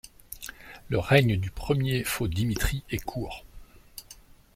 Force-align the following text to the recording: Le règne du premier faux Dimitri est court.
Le 0.89 0.97
règne 0.97 1.37
du 1.37 1.51
premier 1.51 2.03
faux 2.03 2.27
Dimitri 2.27 2.81
est 2.89 2.97
court. 2.97 3.45